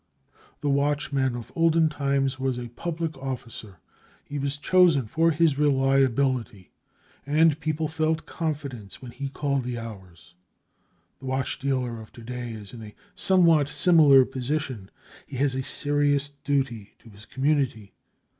The 0.61 0.69
watchman 0.71 1.35
of 1.35 1.51
olden 1.55 1.87
times 1.87 2.39
was 2.39 2.57
a 2.57 2.69
public 2.69 3.15
officer. 3.19 3.77
He 4.25 4.39
was 4.39 4.57
chosen 4.57 5.05
for 5.05 5.29
his 5.29 5.59
reliability, 5.59 6.71
and 7.23 7.59
people 7.59 7.87
felt 7.87 8.25
confidence 8.25 8.99
when 9.03 9.11
he 9.11 9.29
called 9.29 9.63
the 9.63 9.77
hours. 9.77 10.33
The 11.19 11.25
watch 11.27 11.59
dealer 11.59 12.01
of 12.01 12.11
to 12.13 12.23
day 12.23 12.51
is 12.53 12.73
in 12.73 12.81
a 12.81 12.95
somewhat 13.13 13.69
similar 13.69 14.25
position; 14.25 14.89
he 15.27 15.37
has 15.37 15.53
a 15.53 15.61
serious 15.61 16.29
duty 16.29 16.95
to 16.97 17.11
his 17.11 17.27
community. 17.27 17.93